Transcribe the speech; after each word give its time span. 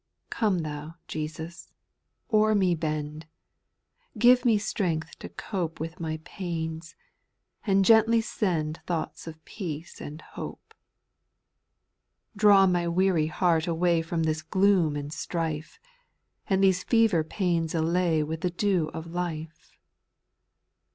Come 0.31 0.57
then, 0.63 0.95
Jesus, 1.07 1.71
o'er 2.33 2.55
me 2.55 2.75
bend^ 2.75 3.25
Give 4.17 4.43
me 4.45 4.57
strength 4.57 5.19
to 5.19 5.29
cope 5.29 5.79
With 5.79 5.99
my 5.99 6.19
pains, 6.23 6.95
and 7.67 7.85
gently 7.85 8.19
send 8.19 8.79
Thoughts 8.87 9.27
of 9.27 9.45
peace 9.45 10.01
and 10.01 10.19
hope. 10.23 10.73
4. 12.33 12.33
Draw 12.35 12.65
my 12.65 12.87
weary 12.87 13.27
heart 13.27 13.67
away 13.67 14.01
From 14.01 14.23
this 14.23 14.41
gloom 14.41 14.95
and 14.95 15.13
strife. 15.13 15.79
And 16.47 16.63
these 16.63 16.81
fever 16.83 17.23
pains 17.23 17.75
allay 17.75 18.23
With 18.23 18.41
the 18.41 18.49
dew 18.49 18.89
of 18.95 19.05
life. 19.05 19.77